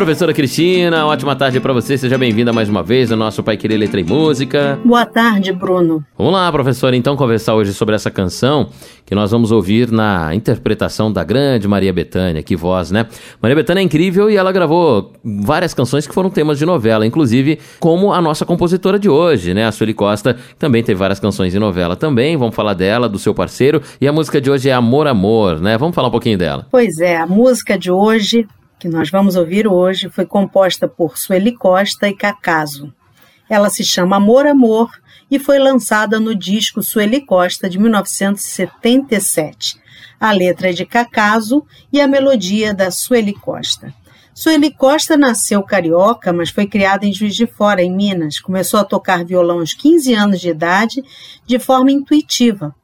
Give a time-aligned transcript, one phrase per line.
[0.00, 1.98] Professora Cristina, ótima tarde para você.
[1.98, 4.80] Seja bem-vinda mais uma vez ao nosso Pai Querer Letra e Música.
[4.82, 6.02] Boa tarde, Bruno.
[6.16, 8.70] Vamos lá, professora, então conversar hoje sobre essa canção
[9.04, 12.42] que nós vamos ouvir na interpretação da grande Maria Bethânia.
[12.42, 13.08] Que voz, né?
[13.42, 17.58] Maria Bethânia é incrível e ela gravou várias canções que foram temas de novela, inclusive
[17.78, 19.66] como a nossa compositora de hoje, né?
[19.66, 22.38] A Sueli Costa também teve várias canções em novela também.
[22.38, 23.82] Vamos falar dela, do seu parceiro.
[24.00, 25.76] E a música de hoje é Amor, Amor, né?
[25.76, 26.66] Vamos falar um pouquinho dela.
[26.70, 28.46] Pois é, a música de hoje
[28.80, 32.90] que nós vamos ouvir hoje foi composta por Sueli Costa e Cacaso.
[33.48, 34.90] Ela se chama Amor Amor
[35.30, 39.78] e foi lançada no disco Sueli Costa de 1977.
[40.18, 41.62] A letra é de Cacaso
[41.92, 43.92] e a melodia da Sueli Costa.
[44.32, 48.40] Sueli Costa nasceu carioca, mas foi criada em Juiz de Fora, em Minas.
[48.40, 51.04] Começou a tocar violão aos 15 anos de idade,
[51.44, 52.74] de forma intuitiva.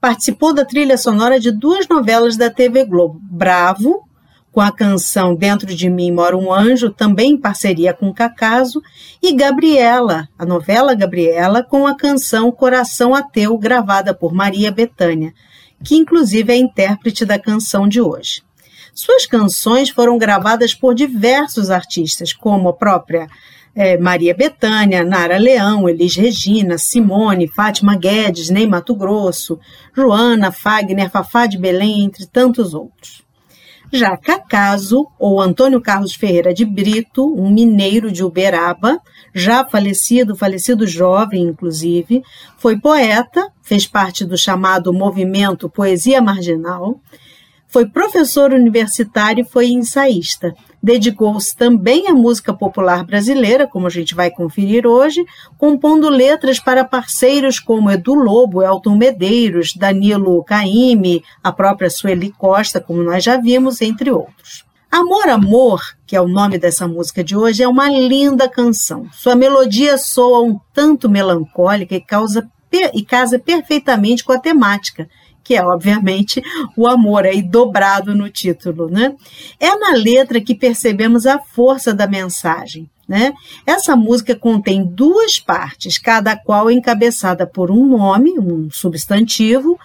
[0.00, 4.08] Participou da trilha sonora de duas novelas da TV Globo, Bravo
[4.52, 8.82] com a canção Dentro de Mim Mora um Anjo, também em parceria com Cacaso,
[9.22, 15.32] e Gabriela, a novela Gabriela, com a canção Coração Ateu, gravada por Maria Bethânia,
[15.84, 18.42] que inclusive é intérprete da canção de hoje.
[18.92, 23.28] Suas canções foram gravadas por diversos artistas, como a própria
[23.74, 29.58] é, Maria Bethânia, Nara Leão, Elis Regina, Simone, Fátima Guedes, Ney Mato Grosso,
[29.94, 33.22] Joana, Fagner, Fafá de Belém, entre tantos outros.
[33.92, 39.00] Já Cacaso, ou Antônio Carlos Ferreira de Brito, um mineiro de Uberaba,
[39.34, 42.22] já falecido, falecido jovem, inclusive,
[42.56, 47.00] foi poeta, fez parte do chamado movimento Poesia Marginal,
[47.70, 50.54] foi professor universitário e foi ensaísta.
[50.82, 55.24] Dedicou-se também à música popular brasileira, como a gente vai conferir hoje,
[55.56, 62.80] compondo letras para parceiros como Edu Lobo, Elton Medeiros, Danilo Caime, a própria Sueli Costa,
[62.80, 64.64] como nós já vimos, entre outros.
[64.90, 69.06] Amor, Amor, que é o nome dessa música de hoje, é uma linda canção.
[69.12, 72.50] Sua melodia soa um tanto melancólica e, causa,
[72.92, 75.08] e casa perfeitamente com a temática,
[75.42, 76.42] que é obviamente
[76.76, 79.14] o amor aí dobrado no título, né?
[79.58, 82.88] É na letra que percebemos a força da mensagem.
[83.08, 83.32] Né?
[83.66, 89.76] Essa música contém duas partes, cada qual encabeçada por um nome, um substantivo,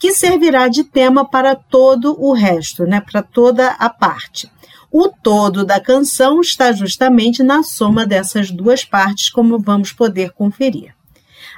[0.00, 3.00] que servirá de tema para todo o resto, né?
[3.00, 4.50] para toda a parte.
[4.90, 10.92] O todo da canção está justamente na soma dessas duas partes, como vamos poder conferir.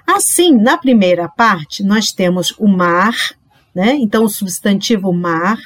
[0.06, 3.14] Assim, na primeira parte, nós temos o mar,
[3.74, 3.94] né?
[3.94, 5.58] Então, o substantivo mar,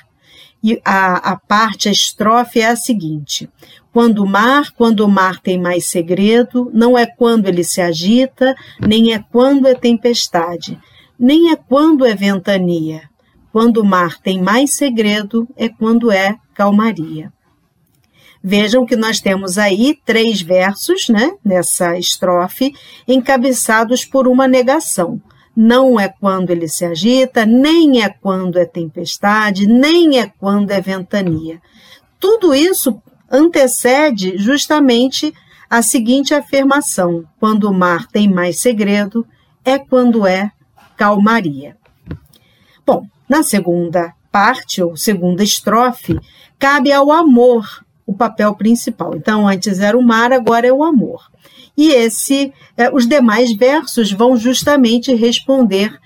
[0.62, 3.48] e a, a parte, a estrofe é a seguinte:
[3.92, 8.54] quando o mar, quando o mar tem mais segredo, não é quando ele se agita,
[8.80, 10.78] nem é quando é tempestade,
[11.18, 13.02] nem é quando é ventania.
[13.52, 17.32] Quando o mar tem mais segredo, é quando é calmaria.
[18.42, 22.72] Vejam que nós temos aí três versos, né, nessa estrofe,
[23.06, 25.20] encabeçados por uma negação
[25.60, 30.80] não é quando ele se agita, nem é quando é tempestade, nem é quando é
[30.80, 31.60] ventania.
[32.20, 35.34] Tudo isso antecede justamente
[35.68, 39.26] a seguinte afirmação: quando o mar tem mais segredo,
[39.64, 40.52] é quando é
[40.96, 41.76] calmaria.
[42.86, 46.20] Bom, na segunda parte, ou segunda estrofe,
[46.56, 49.14] cabe ao amor o papel principal.
[49.14, 51.20] Então, antes era o mar, agora é o amor
[51.78, 55.96] e esse, eh, os demais versos vão justamente responder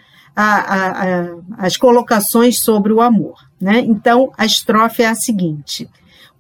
[1.56, 3.38] às colocações sobre o amor.
[3.58, 3.78] Né?
[3.78, 5.88] Então, a estrofe é a seguinte: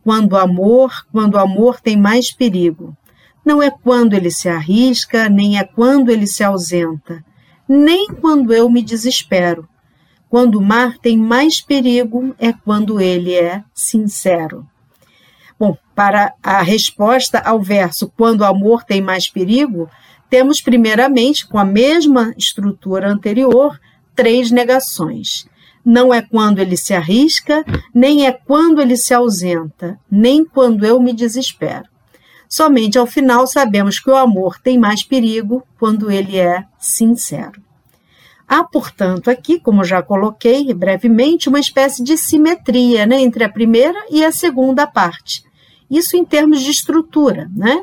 [0.04, 2.94] quando amor, quando amor tem mais perigo,
[3.42, 7.24] não é quando ele se arrisca, nem é quando ele se ausenta,
[7.66, 9.66] nem quando eu me desespero.
[10.28, 14.66] Quando o mar tem mais perigo é quando ele é sincero.
[15.62, 19.88] Bom, para a resposta ao verso quando o amor tem mais perigo,
[20.28, 23.78] temos primeiramente, com a mesma estrutura anterior,
[24.12, 25.46] três negações.
[25.84, 27.64] Não é quando ele se arrisca,
[27.94, 31.84] nem é quando ele se ausenta, nem quando eu me desespero.
[32.48, 37.62] Somente ao final sabemos que o amor tem mais perigo quando ele é sincero.
[38.48, 44.06] Há, portanto, aqui, como já coloquei brevemente, uma espécie de simetria né, entre a primeira
[44.10, 45.51] e a segunda parte.
[45.92, 47.82] Isso em termos de estrutura, né?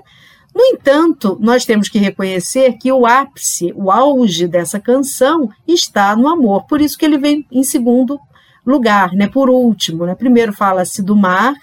[0.53, 6.27] No entanto, nós temos que reconhecer que o ápice, o auge dessa canção está no
[6.27, 8.19] amor, por isso que ele vem em segundo
[8.65, 9.27] lugar, né?
[9.27, 10.15] Por último, né?
[10.15, 11.53] Primeiro fala-se do mar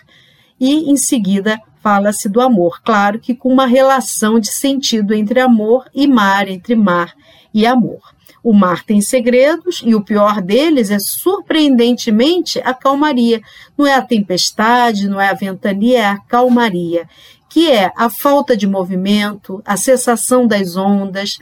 [0.59, 5.85] e em seguida fala-se do amor, claro que com uma relação de sentido entre amor
[5.95, 7.13] e mar, entre mar
[7.53, 8.16] e amor.
[8.47, 13.43] O mar tem segredos e o pior deles é, surpreendentemente, a calmaria.
[13.77, 17.09] Não é a tempestade, não é a ventania, é a calmaria,
[17.51, 21.39] que é a falta de movimento, a cessação das ondas,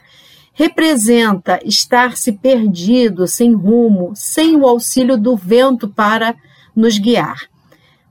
[0.55, 6.35] representa estar-se perdido, sem rumo, sem o auxílio do vento para
[6.75, 7.51] nos guiar.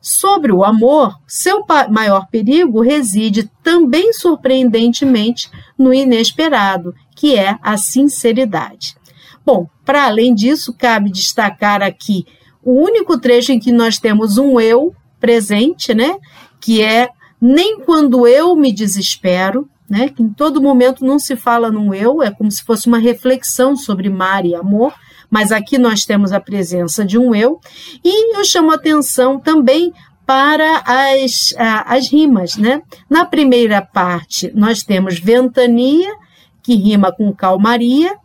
[0.05, 8.97] Sobre o amor, seu maior perigo reside também surpreendentemente no inesperado, que é a sinceridade.
[9.45, 12.25] Bom, para além disso, cabe destacar aqui
[12.61, 16.17] o único trecho em que nós temos um eu presente, né?
[16.59, 17.07] Que é
[17.39, 20.09] nem quando eu me desespero, né?
[20.09, 23.73] Que em todo momento não se fala num eu, é como se fosse uma reflexão
[23.73, 24.94] sobre mar e amor,
[25.33, 27.59] mas aqui nós temos a presença de um eu,
[28.06, 29.91] e eu chamo atenção também
[30.27, 32.56] para as, as rimas.
[32.56, 32.83] Né?
[33.09, 36.13] Na primeira parte, nós temos ventania,
[36.62, 38.15] que rima com calmaria,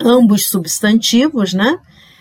[0.00, 1.76] ambos substantivos, né?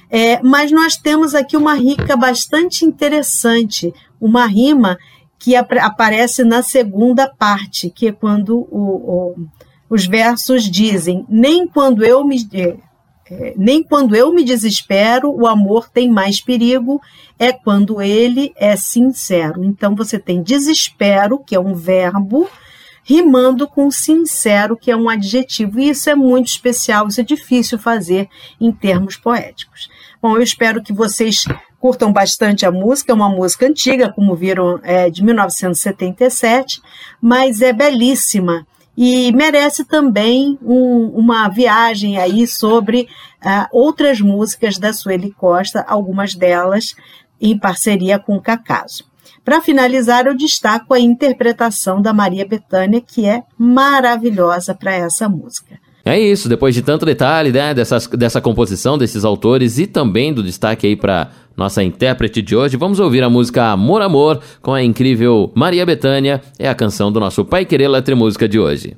[0.10, 4.98] É, mas nós temos aqui uma rica bastante interessante, uma rima
[5.38, 9.36] que ap aparece na segunda parte, que é quando o, o,
[9.88, 12.44] os versos dizem: Nem quando eu me
[13.32, 17.00] é, nem quando eu me desespero, o amor tem mais perigo,
[17.38, 19.64] é quando ele é sincero.
[19.64, 22.50] Então você tem desespero, que é um verbo,
[23.04, 25.80] rimando com sincero, que é um adjetivo.
[25.80, 28.28] E isso é muito especial, isso é difícil fazer
[28.60, 29.90] em termos poéticos.
[30.22, 31.46] Bom, eu espero que vocês
[31.80, 36.82] curtam bastante a música, é uma música antiga, como viram, é de 1977,
[37.22, 38.68] mas é belíssima
[38.98, 43.08] e merece também um, uma viagem aí sobre
[43.44, 46.96] uh, outras músicas da Sueli Costa, algumas delas
[47.40, 49.10] em parceria com o Cacaso.
[49.44, 55.80] Para finalizar, eu destaco a interpretação da Maria Bethânia, que é maravilhosa para essa música.
[56.10, 60.42] É isso, depois de tanto detalhe né, dessas, dessa composição desses autores e também do
[60.42, 64.82] destaque aí para nossa intérprete de hoje, vamos ouvir a música Amor Amor com a
[64.82, 68.98] incrível Maria Bethânia, é a canção do nosso Pai Querer Letra Música de hoje.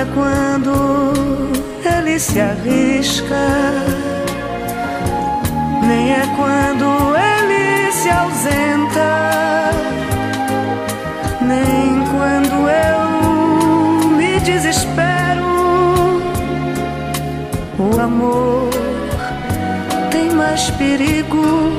[0.00, 1.12] é quando
[1.84, 3.48] ele se arrisca,
[5.82, 9.70] nem é quando ele se ausenta,
[11.40, 15.48] nem quando eu me desespero.
[17.78, 18.70] O amor
[20.12, 21.72] tem mais perigo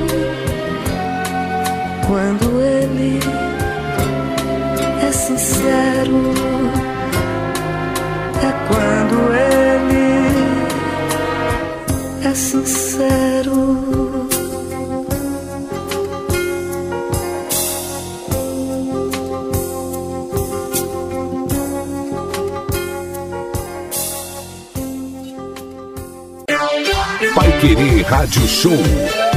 [2.06, 3.18] quando ele
[5.08, 6.69] é sincero
[8.70, 10.28] quando ele
[12.24, 14.28] é sincero.
[27.34, 29.29] Pai Querer Rádio Show